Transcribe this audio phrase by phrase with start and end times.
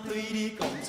[0.00, 0.81] 对你讲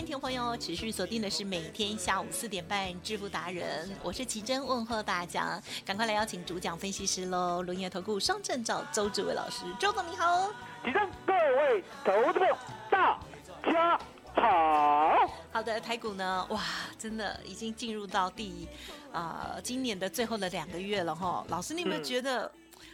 [0.00, 10.48] 迎听众朋友持续锁定的是每天下午四点半《致富达人》，我是奇珍，问候大家，赶快来邀请主讲分析师喽，轮研投顾双证照周志伟老师，周总你好。
[10.82, 12.56] 奇珍各位投资朋友，
[12.90, 13.20] 大
[13.70, 14.00] 家
[14.32, 15.30] 好。
[15.52, 16.62] 好的，台股呢，哇，
[16.98, 18.66] 真的已经进入到第
[19.12, 21.44] 啊、今年的最后的两个月了哈。
[21.48, 22.50] 老师，你有没有嗯觉得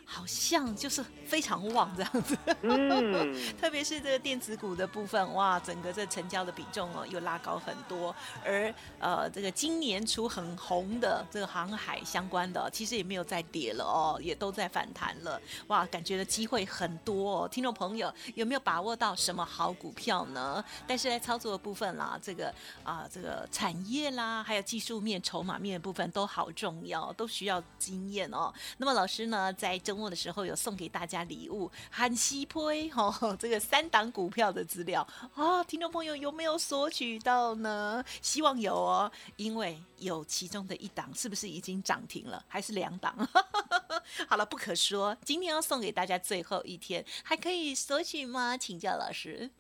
[0.08, 2.38] 好像就是非常旺这样子？
[2.62, 8.14] 嗯， 特别是这个电子股的部分，哇，整个这成交的比重哦又拉高很多，
[8.44, 17.48] 而呃这个今年初很红的这个航海相关的，其实也没有再跌了哦，也都在反弹了，哇，感觉的机会很多哦。
[17.48, 20.64] 听众朋友有没有把握到什么好股票呢？
[20.86, 28.54] 但是在操作的部分啦，这个啊、这个产业啦，还有技术面、筹码面的部分都好重要，都需要经验哦。
[28.78, 38.04] 那么老师呢，在周末的时候有送给大家礼物，韩西推 哦，这个三档股票的资料啊，听众朋友有没有索取到呢？
[38.20, 43.16] 希望有哦，因为有其中的一档是不是已经涨停了，还是两档？
[44.28, 48.56] 好了，不可说，今天要送给大家最后一天，还可以索取吗？
[48.56, 49.50] 请教老师。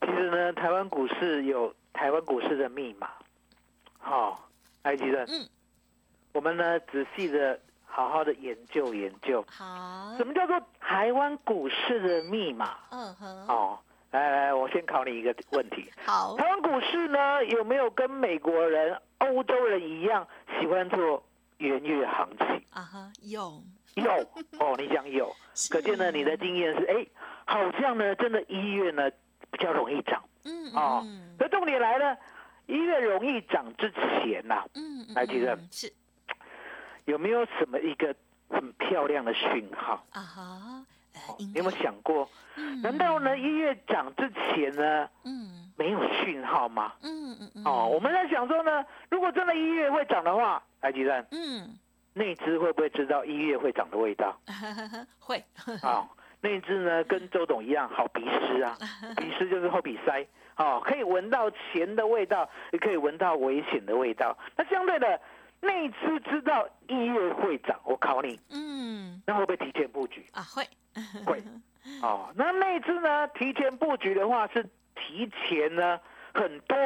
[0.00, 3.10] 其实呢，台湾股市有台湾股市的密码。
[3.98, 4.48] 好、
[4.82, 5.48] 埃及人，嗯，
[6.32, 7.58] 我们呢仔细的、
[7.96, 12.76] 好好的研究研究，好，什么叫做台湾股市的密码？
[12.90, 13.78] 嗯哼，哦，
[14.10, 16.36] 来来，我先考你一个问题：好。
[16.36, 20.28] 台，湾股市呢有没有跟美国人、欧洲人一样
[20.60, 21.24] 喜欢做
[21.56, 22.46] 元月行情？
[22.70, 23.62] 啊哈，有，
[23.94, 24.12] 有。
[24.60, 25.34] 哦，你讲有，
[25.72, 27.06] 可见呢你的经验是，哎，
[27.46, 29.10] 好像呢真的一月呢
[29.50, 30.22] 比较容易涨。
[30.44, 31.34] 嗯哦嗯。
[31.38, 32.14] 可重点来了，
[32.66, 35.54] 一月容易涨之前呐、嗯嗯，来记得？
[35.56, 35.90] 嗯是
[37.06, 38.14] 有没有什么一个
[38.48, 40.04] 很漂亮的讯号？
[40.12, 40.86] 啊哈，
[41.38, 42.28] 你有没有想过？
[42.58, 46.92] 嗯难道呢一月涨之前呢嗯没有讯号吗？
[47.02, 51.76] 嗯嗯嗯，哦，我们在想说呢，如果真的一月会涨的话，来吉站嗯，
[52.14, 54.38] 内资会不会知道一月会涨的味道？
[55.20, 55.42] 会，
[55.82, 56.08] 啊、
[56.40, 58.76] 那只呢跟周董一样，好鼻师啊，
[59.16, 60.26] 鼻师就是后鼻塞，
[60.56, 64.36] 哦，可以闻到钱的味道，也可以闻到危险的味道。
[64.56, 65.20] 那相对的，
[65.60, 70.24] 内资知道一月会涨，我考你，嗯那会不会提前布局？
[70.32, 70.66] 啊会，
[71.24, 71.42] 会。
[72.02, 74.62] 哦，那内资呢提前布局的话，是
[74.94, 75.98] 提前呢
[76.34, 76.76] 很多，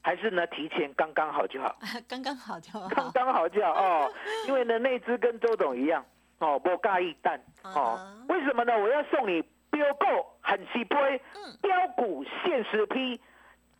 [0.00, 1.76] 还是呢提前 刚刚好就好？
[2.08, 4.12] 刚刚好就好，刚刚好就好哦，
[4.48, 6.04] 因为呢内资跟周董一样
[6.38, 8.26] 哦，不尬一蛋哦嗯。
[8.28, 8.76] 为什么呢？
[8.78, 10.06] 我要送你标购
[10.40, 10.96] 很稀杯
[11.34, 13.20] 嗯标股限时批，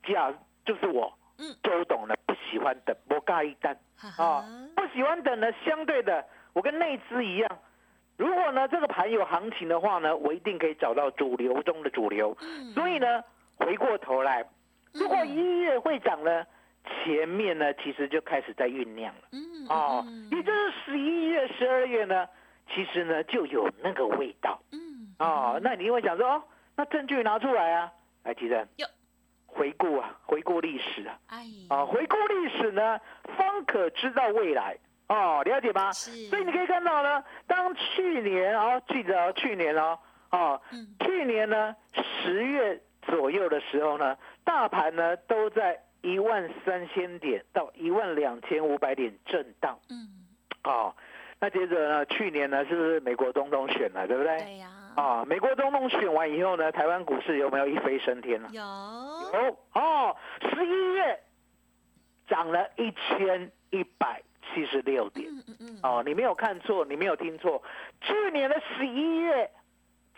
[0.05, 0.33] 假
[0.65, 4.45] 就是我嗯周董呢不喜欢等不尬一蛋哈哦哈，
[4.77, 7.59] 不喜欢等呢，相对的我跟内资一样，
[8.17, 12.37] 如果呢这个盘有行情的话呢，我一定可以找到主流中的主流。
[12.41, 12.73] 嗯。
[12.73, 13.23] 所以呢，
[13.57, 14.45] 回过头来，
[14.93, 16.45] 如果一月会涨呢，
[16.85, 19.23] 前面呢其实就开始在酝酿了。
[19.33, 22.29] 嗯哦，也就是十一月、十二月呢，
[22.73, 24.61] 其实呢就有那个味道。
[24.73, 25.15] 嗯。
[25.19, 25.59] 哦。
[25.63, 26.43] 那你会想说，哦，
[26.77, 27.91] 那证据拿出来啊，
[28.25, 28.87] 来，吉正哟，
[29.55, 31.45] 回顾啊，回顾历史啊，哎。
[31.69, 33.01] 啊，回顾历史呢，
[33.37, 34.77] 方可知道未来。
[35.09, 35.93] 哦，了解吗？
[35.93, 36.11] 是。
[36.27, 39.99] 所以你可以看到呢，当去年哦，记得哦，去年哦，
[40.31, 40.95] 哦，嗯。
[41.01, 49.79] 去年呢十月左右的时候呢，大盘呢都在一万三千点到一万两千五百点震荡。
[49.89, 50.27] 嗯。
[50.65, 50.95] 哦。
[51.41, 54.39] 那接着呢，去年呢是不是美国总统选了，对不对？
[54.39, 54.69] 对呀。
[54.69, 54.84] 啊、
[55.27, 58.49] 美国总统选完以后呢，台湾股市有没有一飞升天呢？
[58.53, 61.21] 有有哦，十一月
[62.29, 65.29] 涨了一千一百七十六点。
[65.31, 67.63] 嗯嗯嗯哦，你没有看错，你没有听错，
[68.01, 69.51] 去年的十一月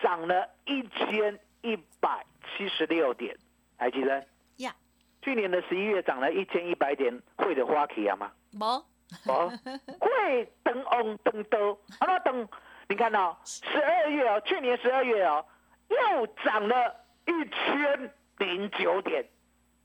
[0.00, 2.24] 涨了一千一百
[2.56, 3.36] 七十六点，
[3.76, 4.24] 还记得？
[4.58, 4.74] 呀
[5.22, 8.30] 去年的十一月涨了一千一百点，会的花旗啊吗？
[8.52, 8.82] 冇
[9.26, 9.52] 哦，
[10.00, 12.48] 会等翁等多，好了等，
[12.88, 15.44] 你看到十二月哦，去年十二月哦，
[15.88, 16.94] 又涨了
[17.26, 19.24] 一千零九点，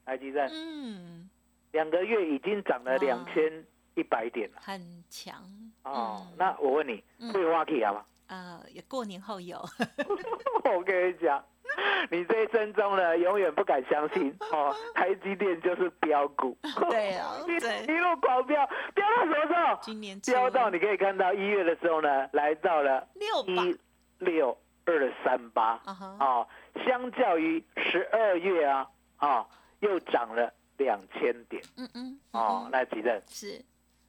[0.05, 0.47] 还记得？
[0.51, 1.29] 嗯。
[1.71, 2.97] 两个月已经涨了哇。
[2.97, 3.65] 两千
[3.95, 4.57] 一百点了。
[4.61, 5.41] 很强。
[5.83, 6.35] 哦，嗯。
[6.37, 7.33] 那我问你，嗯。
[7.33, 8.05] 会挖 K 啊吗？
[8.27, 9.57] 呃也过年后有。
[10.63, 11.43] 我跟你讲，
[12.09, 16.57] 你这一生中呢，永远不敢相信哦，台积电就是标股，
[16.89, 19.79] 对啊 一对一路狂飙，飙到什么时候？
[19.81, 23.77] 今年飙到你可以看到一月的时候呢，来到了六一
[24.19, 26.47] 六二三八啊哦，
[26.85, 28.87] 相较于十二月啊，
[29.17, 29.45] 啊、
[29.79, 33.63] 又涨了两千点嗯嗯哦，嗯那几任是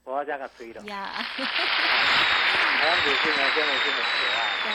[0.04, 1.06] 我要加个吹了，呀
[1.36, 4.40] 台湾股市呢真的是很可爱。
[4.64, 4.72] 对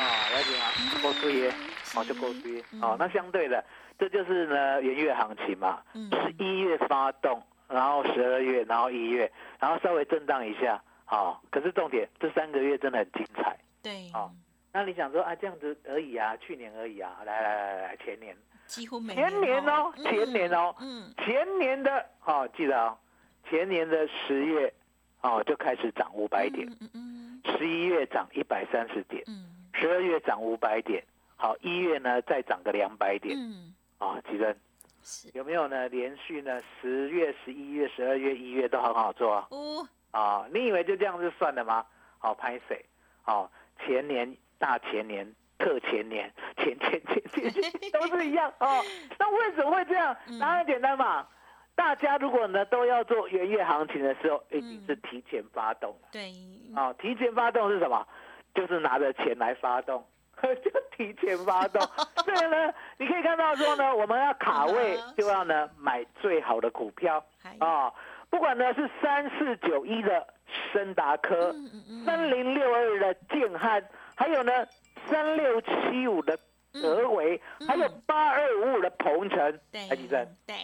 [0.00, 0.64] 啊，了解吗？
[1.02, 1.54] 够追耶，
[1.94, 2.96] 哦，就够低嗯哦。
[2.98, 3.64] 那相对的，
[3.98, 11.38] 这就是呢元月行情嘛，嗯十一月发动，然后十二月，然后一月，然后稍微震荡一下，哦。
[11.50, 13.56] 可是重点，这三个月真的很精彩。
[13.82, 14.30] 对哦
[14.70, 18.36] 那你想说啊，这样子而已啊，去年而已啊，来来来来，前年，
[18.66, 22.96] 几乎每前年哦，嗯前年哦，嗯前年的哦，记得哦，
[23.48, 24.72] 前年的十月
[25.22, 29.24] 哦就开始涨五百点，嗯嗯十一月涨一百三十点。
[29.26, 31.04] 嗯十二月涨五百点，
[31.40, 34.54] 好，一月呢再涨个两百点嗯啊，吉珍
[35.04, 35.88] 是有没有呢？
[35.88, 40.46] 连续呢十月、十一月、十二月、一月都很好做啊哦啊！
[40.52, 41.86] 你以为就这样就算了吗？
[42.18, 42.84] 好，拍水？
[43.22, 48.82] 好，前年、大前年、特前年、 前前前前前 都是一样哦。
[49.18, 50.14] 那为什么会这样？
[50.26, 51.26] 嗯答案简单嘛。
[51.76, 56.08] 大家如果呢都要做元月行情的时候，一定嗯是提前发动的。
[56.10, 56.34] 对
[56.74, 58.04] 啊，提前发动是什么？
[58.54, 60.04] 就是拿着钱来发动，
[60.64, 61.80] 就提前发动。
[62.24, 67.24] 所以呢，你可以看到说呢，我们要卡位嗯，就要呢买最好的股票。
[67.42, 67.92] 还啊。
[68.30, 70.26] 不管呢是三四九一的
[70.70, 71.54] 深达科，
[72.04, 73.82] 三零六二的建汉，
[74.14, 74.52] 还有呢
[75.06, 76.38] 三六七五的
[76.74, 80.54] 德维，还有八二五五的鹏程，嗯对台积电对。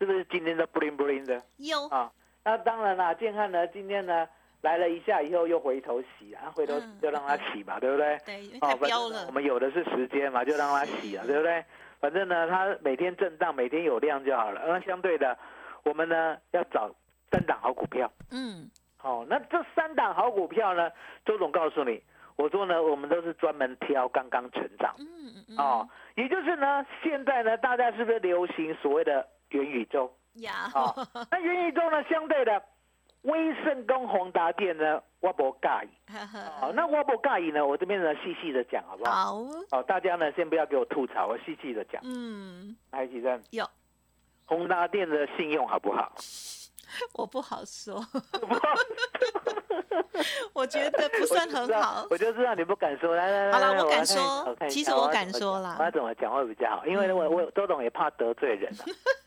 [0.00, 1.40] 是不是今天的 bling bling 的？
[1.58, 1.86] 有。
[1.86, 2.10] 啊，
[2.42, 4.28] 那当然啦，建汉呢，今天呢
[4.62, 8.18] 来了一下以后又回头洗啊，回头就让它洗嘛，对不对？
[8.24, 11.64] 对因了我们有的是时间嘛，就让它洗啊，对不对？
[12.00, 14.62] 反正呢，它每天震荡，每天有量就好了。
[14.66, 15.36] 那相对的，
[15.84, 16.90] 我们呢要找
[17.30, 18.10] 三档好股票。
[18.30, 18.70] 嗯
[19.02, 20.90] 哦，那这三档好股票呢，
[21.24, 22.00] 周总告诉你，
[22.36, 24.94] 我说呢，我们都是专门挑刚刚成长。
[24.98, 30.12] 嗯嗯嗯哦，也就是呢，现在呢，大家是不是流行所谓的元宇宙？
[30.34, 30.94] 呀哦，
[31.30, 32.62] 那元宇宙呢，相对的，
[33.22, 36.16] 威盛跟宏达电呢，我不介意。
[36.60, 39.12] 好，那我不介意呢，我这边呢细细的讲好不好？
[39.12, 42.00] 好好，大家呢先不要给我吐槽，我细细的讲。
[42.04, 43.64] 嗯来，几阵有
[44.44, 46.12] 宏达电的信用好不好？
[47.14, 48.04] 我不好说，
[50.52, 52.06] 我觉得不算很好。
[52.10, 53.16] 我就知道你不敢说。
[53.16, 56.84] 来来来，好了我敢说其实我敢说啦我要怎么讲会比较好？
[56.86, 58.84] 因为我我周董也怕得罪人啊。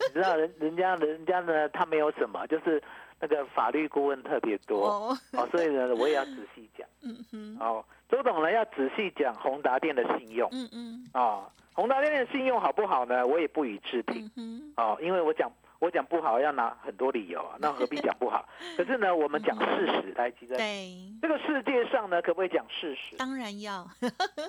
[0.10, 2.80] 你知道人人家人家呢，他没有什么，就是
[3.27, 4.88] 那个法律顾问特别多。
[4.88, 6.88] 哦，哦，所以呢，我也要仔细讲。
[7.01, 10.48] 嗯哼，哦，周董呢要仔细讲宏达店的信用。
[10.51, 11.10] 嗯嗯。
[11.13, 13.25] 啊，宏达店的信用好不好呢？
[13.25, 14.29] 我也不予置评。
[14.36, 18.48] 嗯，哦，因为我讲我讲不好要拿很多理由啊， 那何必讲不好？
[18.77, 20.91] 可是呢，我们讲事实来，记得对，
[21.22, 23.15] 这个世界上呢，可不可以讲事实？
[23.17, 23.77] 当然要，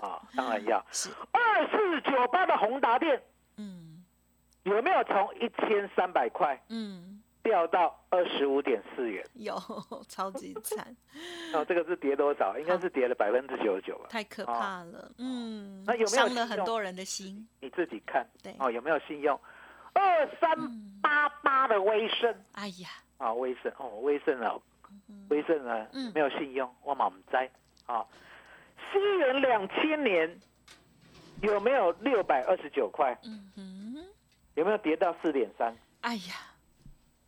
[0.02, 0.21] 啊？
[0.37, 0.85] 当然要。
[0.90, 3.23] 是，二四九八的宏达店
[3.56, 3.85] 嗯。
[4.64, 7.16] 有没有从一千三百块嗯，
[7.47, 9.25] 掉到二十五点四元。
[9.35, 9.55] 有
[10.09, 10.85] 超级惨，
[11.55, 12.59] 哦，这个是跌多少？
[12.59, 14.07] 应该是跌了百分之九十九吧？
[14.11, 15.12] 太可怕了。
[15.19, 17.47] 嗯，那有没有伤了很多人的心？
[17.61, 19.38] 你自己看对，哦，有没有信用？
[19.95, 20.50] 二三
[21.00, 22.88] 八八的威盛哎呀，
[23.19, 24.55] 啊，威盛哦，威盛啊，
[25.31, 27.49] 威盛啊嗯，没有信用，我满栽
[27.87, 28.05] 啊。
[28.93, 30.38] 西元两千年
[31.43, 33.17] 有没有六百二十九块？
[33.25, 34.05] 嗯哼，
[34.55, 35.75] 有没有跌到四点三？
[36.03, 36.35] 哎呀，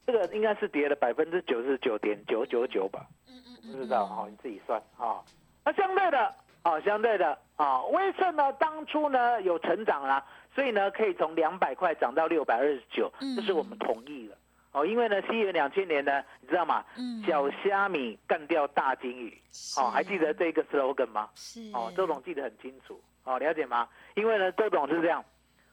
[0.08, 3.06] 这个应该是跌了百分之九十九点九九九吧？
[3.28, 5.20] 嗯嗯不知道哈、哦，你自己算啊、
[5.62, 10.24] 那相对的啊、相对的啊，威盛呢当初呢有成长啦，
[10.54, 14.38] 所以呢可以从两百块涨到六百二十九嗯，这是我们同意的。
[14.72, 16.82] 哦，因为呢，西元两千年呢，你知道吗？
[16.96, 19.38] 嗯小虾米干掉大金鱼，
[19.76, 21.28] 哦，还记得这个 slogan 吗？
[21.34, 23.86] 是哦，周董记得很清楚，哦，了解吗？
[24.14, 25.22] 因为呢，周董是这样，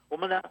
[0.10, 0.42] 我们呢，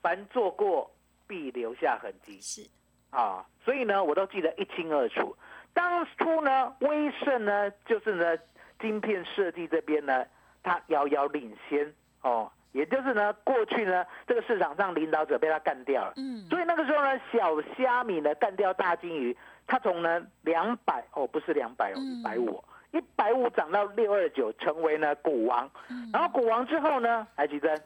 [0.00, 0.88] 凡做过
[1.26, 2.62] 必留下痕迹，是
[3.10, 5.34] 啊，所以呢，我都记得一清二楚。
[5.74, 8.36] 当初呢，威盛呢，就是呢，
[8.80, 10.24] 晶片设计这边呢，
[10.62, 16.44] 它遥遥领先哦，也就是呢，过去呢，这个市场上领导者被他干掉了，嗯。
[16.50, 19.36] 所以那个时候呢，小虾米呢干掉大金鱼，
[19.66, 22.20] 它从呢两百哦，不是两百哦，嗯。
[22.20, 25.70] 一百五，一百五涨到六二九，成为呢股王。
[25.88, 26.10] 嗯。
[26.12, 27.80] 然后股王之后呢，海奇珍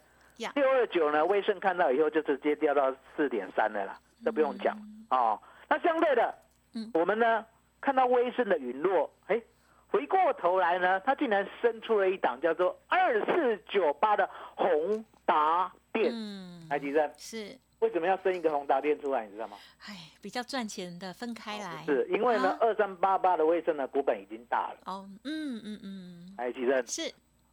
[0.54, 4.76] 六二九呢，威盛看到以后就直接掉到四点三了啦，这不用讲
[5.10, 5.40] 哦。
[5.68, 6.34] 那相对的
[6.74, 7.44] 嗯，我们呢
[7.80, 9.40] 看到威盛的陨落，哎，
[9.88, 16.10] 回过头来呢，它竟然生出了一档叫做二四九八的宏达电。
[16.12, 19.26] 嗯海奇珍是为什么要生一个宏达电出来？
[19.26, 19.56] 你知道吗？
[19.86, 24.78] 哎比较赚钱的分开来是因为呢啊，二三八八的威盛呢股本已经大了。
[24.84, 27.12] 哦嗯嗯嗯海奇珍，是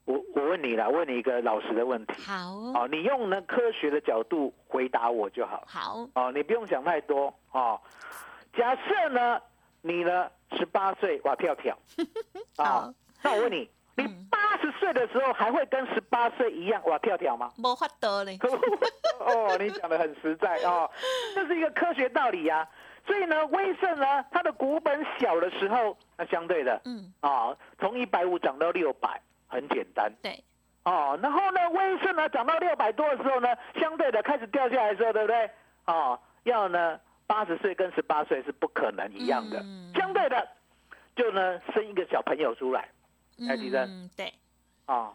[0.10, 2.14] 我我问你了，问你一个老实的问题。
[2.24, 2.50] 好。
[2.74, 5.64] 哦，你用呢科学的角度回答我就好。
[5.68, 6.10] 好。
[6.16, 7.32] 哦，你不用想太多。
[7.52, 7.80] 哦。
[8.54, 9.40] 假设呢，
[9.82, 11.78] 你呢十八岁哇跳跳，
[12.58, 14.28] 啊、好那我问你，你嗯。
[14.32, 17.52] 八十岁的时候还会跟十八岁一样哇跳跳吗？
[17.56, 18.36] 没法得嘞
[19.22, 20.90] 哦，你讲的很实在哦，
[21.36, 22.68] 这是一个科学道理呀、
[23.06, 27.14] 所以呢，威盛呢，它的股本小的时候，那相对的嗯。
[27.20, 30.10] 啊，从一百五涨到六百，很简单。
[30.22, 30.42] 对
[30.86, 35.50] 哦，然后呢，威盛呢涨到六百多的时候呢，相对的开始掉下来的时候，对不对？
[35.86, 40.48] 哦，要呢八十岁跟十八岁是不可能一样的，嗯相对的
[41.16, 42.88] 就呢生一个小朋友出来
[43.50, 44.34] 哎吉珍嗯对
[44.86, 45.14] 啊、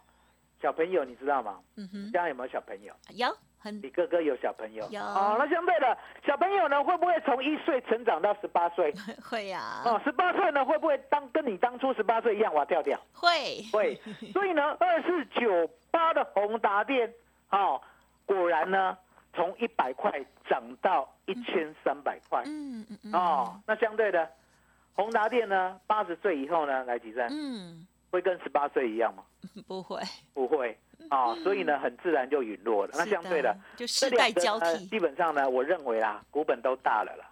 [0.63, 1.61] 小朋友你知道吗？
[1.77, 2.95] 嗯哼家有没有小朋友？
[3.11, 3.29] 有
[3.65, 4.87] 很你哥哥有小朋友？
[4.91, 5.01] 有。
[5.01, 8.93] 哦，那相对的小朋友呢，会不会从一岁成长到十八岁？
[9.25, 9.81] 会呀。
[9.87, 13.01] 哦，十八岁呢，会不会当跟你当初十八岁一样哇跳跳？
[13.15, 13.65] 会。
[13.73, 13.99] 会，
[14.35, 17.11] 所以呢，二四九八的宏达店，
[17.51, 17.81] 哦，
[18.27, 18.99] 果然呢，
[19.33, 20.13] 从一百块
[20.47, 24.29] 涨到一千三百块，嗯嗯嗯哦，那相对的，
[24.95, 27.87] 宏达店呢，八十岁以后呢，来几站嗯。
[28.11, 29.25] 会跟十八岁一样吗？
[29.67, 30.01] 不会。
[30.33, 30.79] 不会，
[31.11, 32.93] 啊、所以呢，很自然就陨落了。
[32.95, 37.31] 那相对的，就这世代两个交替呃基本上呢，我认为啦，股本都大了啦，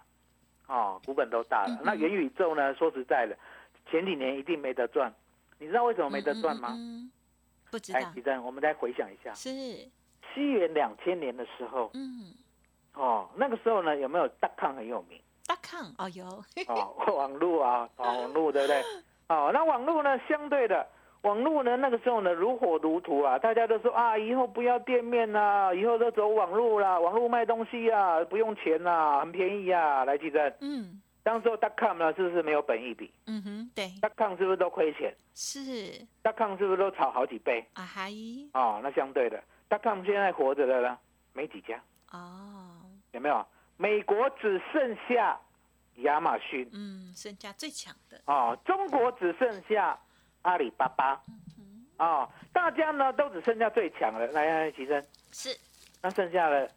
[0.67, 1.79] 哦，股本都大了。
[1.83, 3.37] 那元宇宙呢，说实在的，
[3.89, 5.13] 前几年一定没得赚，
[5.59, 6.69] 你知道为什么没得赚吗？
[6.73, 7.11] 嗯
[7.71, 9.49] 不知道，哎吉珍，我们再回想一下，是
[10.33, 12.31] 西元两千年的时候，嗯
[12.93, 15.19] 哦，那个时候呢，有没有大康很有名？
[15.47, 18.81] 大康哦有哦，网络啊，哦网络对不对？
[19.27, 20.87] 哦，那网络呢，相对的，
[21.23, 30.03] 网络呢，那个时候呢，如火如荼啊，大家都说啊，以后不要店面啦、以后都走网络啦，网络卖东西啊，不用钱啦、很便宜啊。
[30.05, 37.65] 来，记得，嗯当时候 .com 呢，是不是没有本益比嗯哼对？.com 是不是都亏钱是？.com 是不是都炒好几倍？
[37.73, 38.11] 啊嗨
[38.53, 39.41] 哦，那相对的
[39.81, 40.97] ，.com 现在活着的呢，
[41.31, 42.75] 没几家，哦
[43.13, 43.45] 有没有？
[43.77, 45.39] 美国只剩下
[45.99, 46.69] 亚马逊。
[46.73, 49.97] 嗯身价最强的哦，中国只剩下
[50.43, 51.21] 阿里巴巴，
[51.97, 54.27] 哦，大家呢都只剩下最强了。
[54.27, 55.49] 来来，齐生，是。
[56.01, 56.69] 那剩下了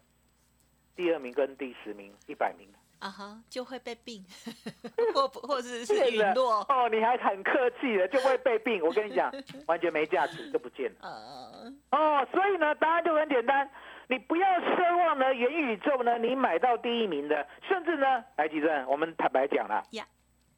[0.95, 2.67] 第二名跟第十名，一百名。
[2.99, 4.25] 啊哈就会被病
[5.13, 8.83] 或不或者是陨落 哦，你还很客气的，就会被病。
[8.83, 9.31] 我跟你讲，
[9.67, 10.97] 完全没价值，就不见了。
[11.01, 11.73] 呃。
[11.91, 13.69] 哦，所以呢，答案就很简单，
[14.07, 20.03] 你不要奢望呢元宇宙呢你买到第一名的，甚至呢，来吉正，我们坦白讲了呀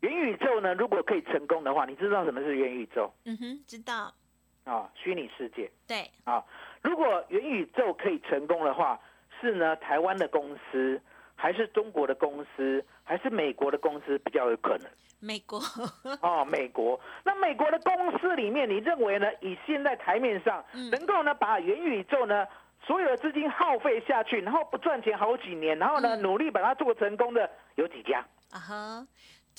[0.01, 4.13] 元宇宙呢如果可以成功的话，你知道什么是元宇宙嗯哼知道
[4.65, 5.69] 啊、虚拟世界。
[5.87, 6.43] 对啊，
[6.83, 8.99] 如果元宇宙可以成功的话，
[9.41, 11.01] 是呢台湾的公司，
[11.35, 14.87] 还是中国的公司，还是美国的公司比较有可能？
[15.19, 15.59] 美国
[16.21, 16.99] 哦，美国。
[17.23, 19.27] 那美国的公司里面，你认为呢？
[19.41, 22.45] 以现在台面上嗯能够呢把元宇宙呢
[22.85, 28.23] 所有的资金耗费下去，然后不赚钱好几年，然后呢嗯努力把它做成功的有几家？
[28.51, 29.07] 啊哈，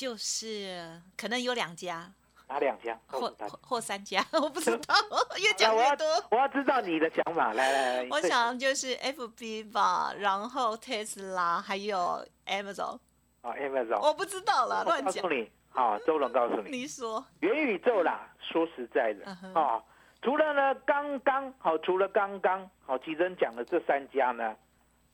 [0.00, 2.11] 就是可能有两家。
[2.49, 2.99] 哪两家？
[3.07, 4.95] 或或或三家， 我不知道，
[5.38, 6.07] 越讲越多。
[6.30, 12.99] 我要知道你的想法，来来来，我想就是 FB 吧，然后 Tesla 还有 Amazon，
[13.42, 15.35] 啊，Amazon，我不知道了，乱讲告诉。
[15.35, 19.80] 你，好，周龙告诉你， 你说，元宇宙啦，说实在的啊，
[20.23, 24.57] 除了呢刚刚好，除了刚刚好，吉珍讲的这三家呢，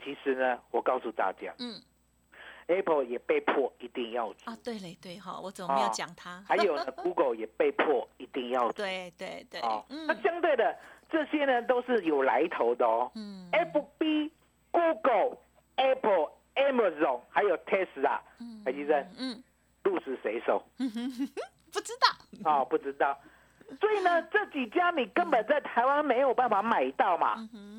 [0.02, 1.74] 其实呢，我告诉大家嗯
[2.68, 6.42] ，Apple 也被迫一定要出，啊，对嘞，对哈，我怎么没有啊讲它？
[6.48, 10.76] 还有呢，Google 也被迫一定要出对对对啊，，那嗯相对的
[11.10, 14.30] 这些呢都是有来头的哦嗯，FB、
[14.70, 15.38] Google、
[15.76, 19.42] Apple、Amazon 还有 Tesla，嗯海基珍嗯，
[19.84, 20.62] 鹿死谁手？
[21.72, 23.18] 不知道，啊、不知道。
[23.80, 27.34] 所以呢，这几家你根本在台湾没有办法买到嘛。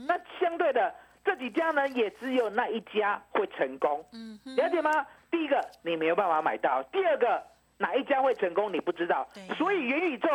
[0.08, 0.94] 那相对的，
[1.28, 5.06] 这几家呢，也只有那一家会成功，嗯哼，了解吗？
[5.30, 7.44] 第一个你没有办法买到，第二个
[7.78, 10.30] 哪一家会成功你不知道，所以元宇宙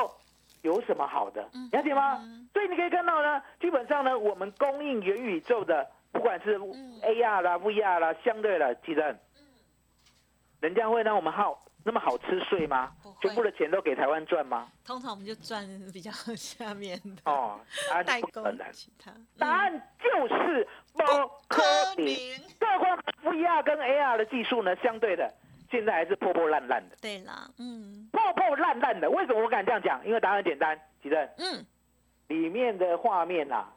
[0.61, 1.67] 有什么好的嗯？
[1.73, 2.47] 了解吗嗯？
[2.53, 9.19] 所以你可以看到呢，基本上呢，我们供应元宇宙的，不管是嗯 AR 啦、VR 啦，相对的，记得，
[10.61, 12.93] 人家会让我们好那么好吃睡吗？
[13.23, 14.69] 全部的钱都给台湾赚吗？
[14.85, 21.03] 通常我们就赚比较下面的哦，答案代工其他，答案就是不
[21.49, 21.63] 可
[21.97, 22.05] 能。
[22.59, 22.99] 更何况
[23.35, 25.33] VR 跟 AR 的技术呢，相对的
[25.71, 29.09] 现在还是破破烂烂的，对啦，嗯破破烂烂的。
[29.09, 30.05] 为什么我敢这样讲？
[30.05, 31.65] 因为答案很简单，其正，嗯，
[32.29, 33.73] 里面的画面啊，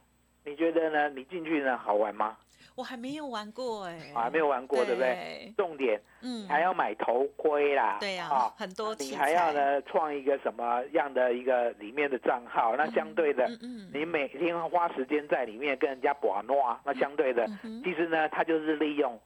[0.45, 1.09] 你觉得呢？
[1.09, 2.37] 你进去呢好玩吗？
[2.75, 4.93] 我还没有玩过哎，啊，没有玩过，对。
[4.93, 5.53] 不对？
[5.55, 12.75] 重点嗯，还要买头盔啦，对呀啊，很多你还要呢创一个什么样的一个里面的账号？
[12.75, 13.91] 那相对的，嗯嗯。
[13.93, 17.47] 你每天花时间在里面跟人家玩闹，那相对的，
[17.83, 19.17] 其实呢，它就是利用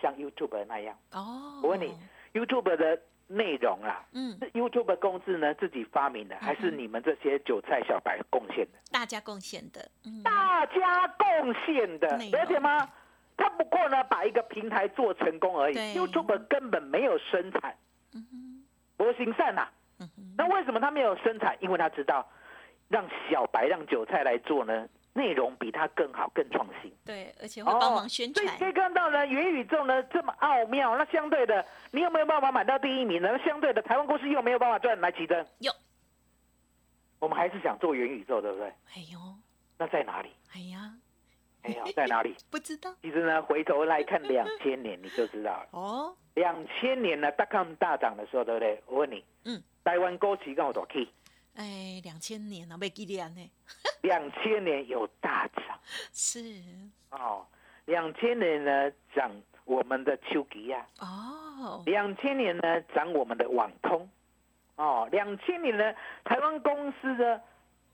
[0.00, 0.96] 像 YouTube 那样。
[1.12, 1.94] 哦，我问你
[2.32, 2.98] ，YouTube 的
[3.28, 8.78] 内容啦，嗯，是 YouTube 公司呢自己发明的，还是你们这些韭菜小白贡献的？
[8.90, 12.90] 大家贡献的，嗯，大家贡献的内，容了解吗？
[13.36, 17.76] 他不过呢把一个平台做成功而已，YouTube 根本没有生产，
[18.14, 18.64] 嗯哼，
[18.96, 19.68] 博行善呐。
[20.36, 21.56] 那为什么他没有生产？
[21.60, 22.28] 因为他知道，
[22.88, 26.90] 让小白让韭菜来做呢，内容比它更好、更创新。
[27.04, 33.28] 对，而且会帮忙宣传哦所以，可以看到呢，元宇宙呢这么奥妙，那相对的，你有没有办法买到第一名呢？
[33.32, 35.44] 那相对的，台湾公司又没有办法赚来奇珍。
[35.58, 35.72] 有，
[37.18, 38.68] 我们还是想做元宇宙，对不对？
[38.94, 39.18] 哎呦，
[39.76, 40.30] 那在哪里？
[40.54, 40.94] 哎呀，
[41.62, 42.34] 哎呀，在哪里？
[42.50, 45.68] 不知道其实呢，回头来看两千年，你就知道了。
[45.72, 48.82] 哦，两千年呢，大康大涨的时候，对不对？
[48.86, 51.08] 我问你，嗯，台湾股市跟我多 key，
[51.54, 53.50] 哎，两千年啊，没记得呢，
[54.02, 55.78] 两千年有大涨
[56.12, 56.40] 是
[57.10, 57.44] 哦。
[57.86, 59.30] 两千年呢，涨
[59.64, 60.86] 我们的丘吉亚。
[61.00, 64.06] 哦，两千年呢涨我们的网通，
[64.76, 67.40] 哦，两千年呢台湾公司呢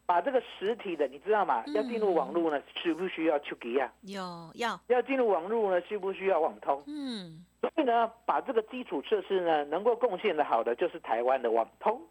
[0.04, 1.62] 把这个实体的你知道吗？
[1.68, 3.90] 嗯要进入网络呢需不需要丘吉亚？
[4.02, 6.82] 有要，要进入网络呢需不需要网通？
[6.88, 12.02] 嗯，所以呢把这个基础设施呢能够贡献的好的就是台湾的网通，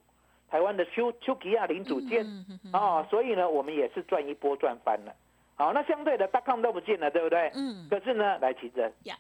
[0.53, 2.23] 台湾的丘丘吉亚零组件。
[2.23, 5.11] 嗯哼哼哦，所以呢，我们也是赚一波赚翻了。
[5.55, 7.51] 好，那相对的大康都不见了，对不对？
[7.55, 9.17] 嗯可是呢，来奇珍呀，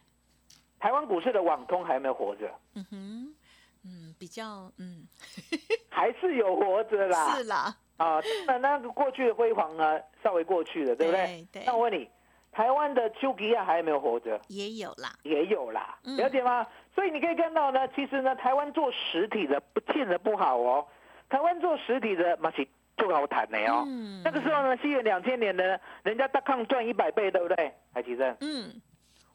[0.79, 2.51] 台湾股市的网通还有没有活着？
[2.75, 3.35] 嗯哼，
[3.83, 5.07] 嗯，比较嗯，
[5.89, 7.35] 还是有活着啦。
[7.35, 11.25] 是啦，啊，那那个过去的辉煌呢，稍微过去了，对不对？
[11.51, 12.07] 对对那我问你，
[12.51, 14.39] 台湾的丘吉亚还有没有活着？
[14.49, 16.67] 也有啦，也有啦，嗯了解吗？
[16.93, 20.85] 所以你可以看到呢，其实呢，台湾做实体的不见得不好哦，
[21.33, 22.63] 台湾做实体的嘛是
[22.95, 23.83] 就好谈的哦。
[23.87, 27.73] 嗯那个时候呢，西元两千年呢，人家大康赚一百倍，对不对？
[27.91, 28.79] 海奇正，嗯，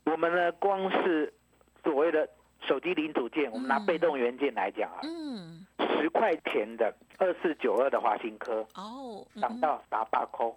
[0.05, 1.35] 我们呢光是
[1.83, 2.29] 所谓的
[2.69, 10.57] 手机零组件，我们拿嗯被动元件来讲啊，嗯，十块钱的二四九二的华新科哦，嗯涨到达八扣。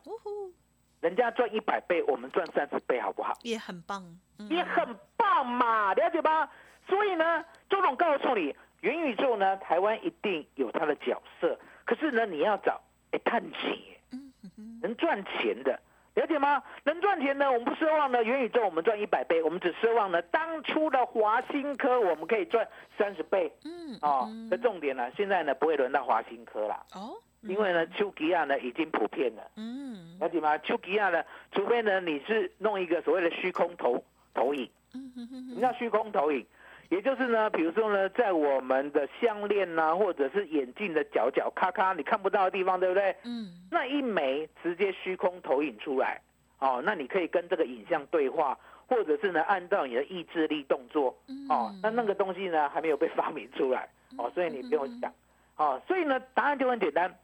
[1.00, 3.34] 人家赚一百倍，我们赚三十倍，好不好？
[3.42, 4.06] 也很棒，
[4.38, 6.48] 嗯也很棒嘛，了解吧？
[6.88, 11.58] 所以呢，周总告诉你，元宇宙呢，台湾一定有它的角色。
[11.86, 13.78] 可是呢，你要找哎探钱，
[14.12, 15.80] 嗯哼哼能赚钱的，
[16.16, 16.64] 了解吗？
[16.84, 22.68] 能赚钱呢，我们不奢望呢元宇宙我们赚一百倍，我们只奢望呢当初的华新科我们可以赚
[22.98, 24.50] 三十倍嗯哦嗯。
[24.50, 29.44] 这重点呢，现在呢不会轮到华新科啦，哦，因为呢丘吉亚呢已经普遍了。
[29.58, 30.58] 嗯了解吗？
[30.60, 36.46] 丘吉亚呢，除非呢你是弄一个所谓的虚空投投影，嗯哼哼哼什么叫虚空投影？
[36.92, 43.16] 也就是呢，比如说呢，在我们的项链呐、或者是眼镜的角角咔咔你看不到的地方，对不对？
[43.24, 43.48] 嗯。
[43.72, 46.22] 那一枚直接虚空投影出来，
[46.60, 55.10] 哦，那你可以跟这个影像对话，或者是呢按照你的意志力动作哦，那那个东西呢还没有被发明出来哦，所以你不用想
[55.56, 57.18] 哦，所以呢答案就很简单，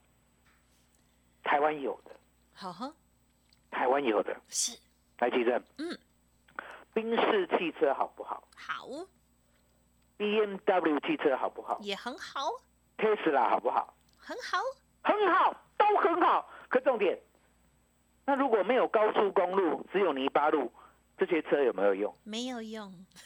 [1.44, 2.12] 台湾有的，
[2.54, 2.90] 好哈，
[3.70, 4.78] 台湾有的，是。
[5.20, 5.98] 来记正，嗯，
[6.94, 8.48] 宾士汽车好不好？
[8.56, 8.88] 好，
[10.18, 12.50] ？BMW 汽车好不好也很好
[12.98, 13.94] ，？Tesla 好不好？
[14.18, 14.60] 很好，
[15.04, 16.50] 很好，都很好。
[16.70, 17.18] 可重点，
[18.26, 20.72] 那如果没有高速公路，只有泥巴路，
[21.18, 22.14] 这些车有没有用？
[22.24, 22.94] 没有用，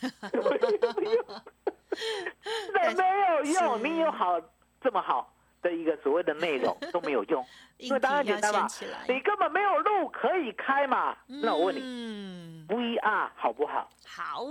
[2.72, 4.40] 那没有用， 是你有好
[4.80, 7.44] 这么好的一个所谓的内容 都没有用，
[7.78, 8.66] 因为答案简单嘛
[9.08, 11.16] 你根本没有路可以开嘛。
[11.26, 14.44] 那我问你嗯，，VR 好不好好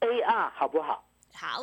[0.00, 1.07] ，？AR 好不好？
[1.40, 1.62] 好，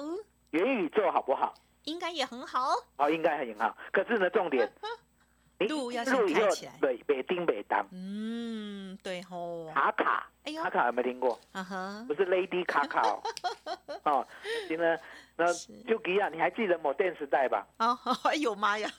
[0.51, 1.53] 元宇宙好不好？
[1.83, 3.75] 应该也很好，好，应该很好。
[3.91, 4.71] 可是呢，重点，
[5.59, 11.37] 你路要先开起来对，北丁北当嗯，对吼，卡卡，哎呦卡卡有没有听过？
[11.51, 13.21] 啊哈不，是 Lady 卡卡哦。
[14.05, 14.27] 哦，
[14.69, 14.97] 行呢，
[15.35, 17.67] 那是就吉亚，你还记得某电时代吧？
[17.79, 18.89] 哦， 哎呦妈呀，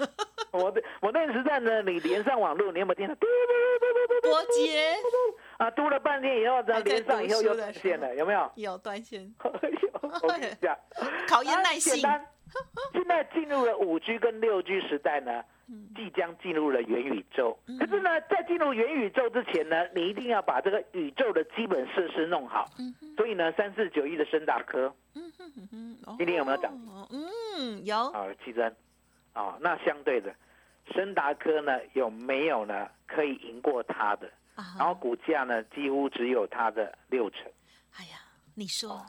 [0.53, 3.15] 我的我电时代呢，你连上网络，你有没有听到？
[3.15, 4.95] 嘟嘟嘟嘟嘟嘟伯杰
[5.59, 8.51] 啊，嘟了半天以后，然后还在连上以后又断线了，有没有？
[8.57, 10.77] 有断线， 哎呦我跟你讲，
[11.29, 12.03] 考验耐心。
[12.93, 15.89] 现在进入了五 G 跟六 G 时代呢，嗯。
[15.97, 17.59] 即将进入了元宇宙。
[17.79, 22.71] 可是呢，在进入元宇宙之前呢，你一定要把这个宇宙的基本设施弄好。
[23.17, 24.95] 所以呢，三四九一的深达科。
[25.15, 26.15] 嗯哦。
[26.19, 26.73] 今天有没有涨？
[27.11, 28.75] 嗯，有，啊，七珍。
[29.33, 30.33] 啊，那相对的，
[30.95, 34.31] 深达科呢有没有呢可以赢过它的？
[34.57, 37.41] 啊然后股价呢几乎只有它的六成。
[37.97, 38.19] 哎呀，
[38.55, 39.07] 你说，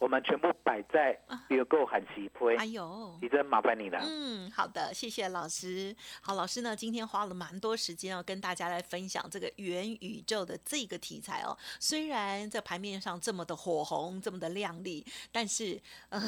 [0.00, 3.18] 我们全部摆在别购喊喜推哎，呦。
[3.20, 4.00] 你真麻烦你了。
[4.02, 5.94] 嗯，好的，谢谢老师。
[6.22, 11.56] 好，老师呢今天花了蛮多时间哦，跟大家来分享这个元宇宙的这个题材哦。
[11.78, 16.18] 虽然在盘面上这么的火红，这么的亮丽，但是呃，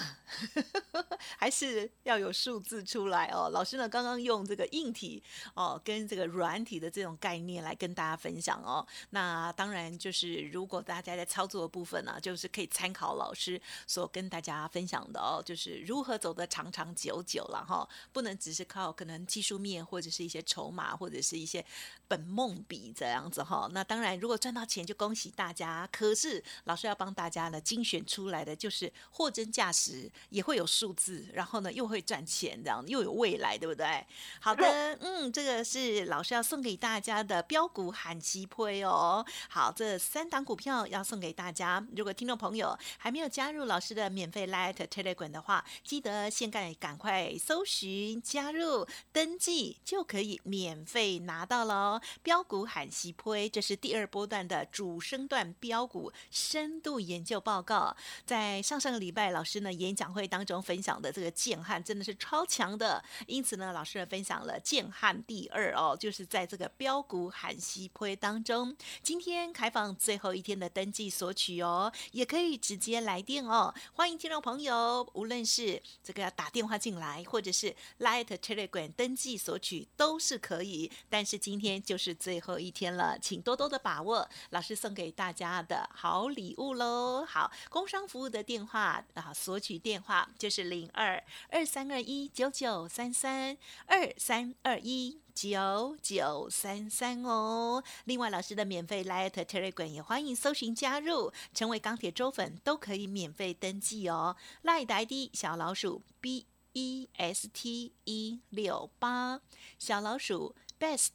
[1.39, 3.49] 还是要有数字出来哦。
[3.51, 5.23] 老师呢刚刚用这个硬体
[5.55, 8.87] 哦跟这个软体的这种概念来跟大家分享哦。
[9.11, 21.65] 那当然就是如果大家在操作的部分呢、就是可以参考老师所跟大家分享的哦，就是如何走得长长久久了哈，不能只是靠可能技术面或者是一些筹码或者是一些
[22.09, 23.69] 本梦比这样子哈。
[23.73, 34.05] 那当然，如果赚到钱就恭喜大家，可是老师要帮大家呢精选出来的就是货真价实，也会有数字，然后呢又会赚钱，这样又有未来，对不对？
[34.41, 39.25] 好的，嗯，这个是老师要送给大家的标股喊西推哦。
[39.49, 41.87] 好，这三档股票要送给大家。
[41.97, 52.03] 如果听众朋友还没有加入老师的免费 Light Telegram 的话，记得现在赶快搜寻加入登记，就可以免费拿到了哦。
[52.23, 57.97] 标股喊西推，这是第二波段的主升段标股深度研究报告。
[58.25, 73.75] 在上上个礼拜，老师呢演讲会当中分享的这个建汉真的是超强的，因此呢，老师呢分享了建汉第二哦，就是在这个标股喊西推当中，今天开放最后一天的登记索取哦，也可以直接来电哦。
[73.95, 80.91] 欢迎听众朋友，无论是这个要打电话进来，或者是 Light Telegram 登记索取都是可以。
[81.09, 87.25] 但是今天就是最后一天了，请多多的把握老师送给大家的好礼物喽。
[87.25, 95.21] 好，工商服务的电话啊，索取电话就是零二二三二一九九三三二三二一。
[95.35, 104.37] 九九三三哦，另外老师的免费 Light Telegram 也欢迎搜寻加入，成为钢铁周粉都可以免费登记哦。
[104.63, 109.41] Light 的 ID 小老鼠 B E S T 一六八，
[109.79, 111.11] 小老鼠 Best。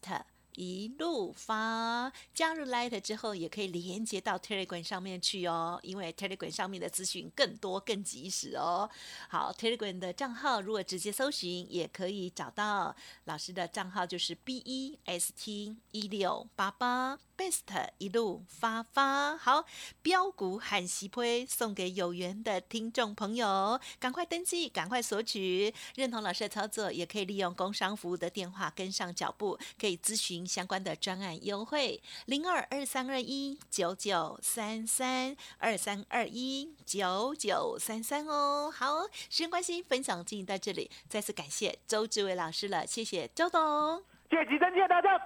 [0.57, 8.89] 一路发加入 Light 之后，也可以连接到 Telegram 上面去哦，因为 Telegram 上面的资讯更多、更及时哦。
[9.29, 19.37] 好，Telegram 的账号如果直接搜寻，也可以找到老师的账号，就是 B E S T 一六八八 Best 一路发发。
[19.37, 19.63] 好，
[20.01, 25.71] 标股喊喜推送给有缘的听众朋友，赶快登记，赶快索取。
[25.95, 38.71] 认同老师的操作，也可以利用工商服务的电话跟上脚步，可以咨询相关的专案优惠，零二二三二一九九三三二三二一九九三三哦。
[38.71, 44.01] 好，时间关系，分享进行到这里，再次感谢周志伟老师了，谢谢周董。
[44.29, 45.17] 谢谢吉珍，谢谢大家，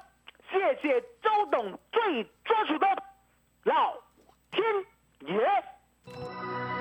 [0.50, 2.88] 谢谢周董最专属的
[3.64, 3.94] 老
[4.52, 4.64] 天
[5.28, 6.81] 爷。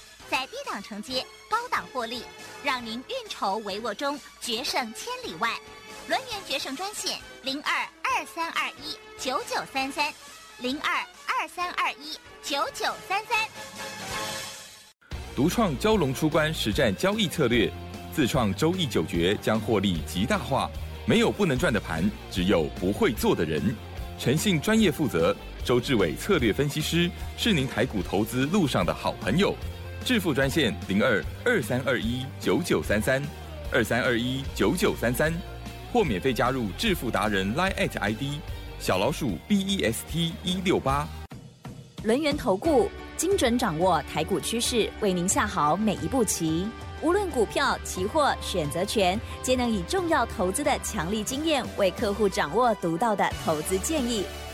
[0.31, 2.23] 在低档承接，高档获利，
[2.63, 5.59] 让您运筹帷幄中决胜千里外。
[6.07, 10.11] 轮源决胜专线零二二三二一九九三三
[10.59, 13.45] 零二二三二一九九三三。
[15.35, 17.69] 独创蛟龙出关实战交易策略，
[18.15, 20.69] 自创周易九诀，将获利极大化。
[21.05, 23.75] 没有不能赚的盘，只有不会做的人。
[24.17, 25.35] 诚信、专业、负责。
[25.65, 29.53] 周志伟策略分析师是您台股投资路上的好朋友。
[30.03, 33.21] 致富专线零二二三二一九九三三
[33.71, 35.31] 二三二一九九三三，
[35.93, 38.39] 或免费加入致富达人 Line at ID
[38.79, 41.07] 小老鼠 B E S T 一六八。
[42.03, 46.67] 轮源投顾精准掌握台股趋势，为您下好每一步棋。
[47.03, 54.25] 无论股票、期货、选择权，皆能以重要投资的强力经验，为客户掌握独到的投资建议。